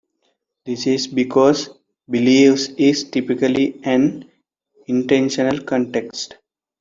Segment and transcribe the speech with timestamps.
[0.65, 1.69] This is because
[2.09, 4.25] 'believes' is typically an
[4.87, 6.37] intensional context.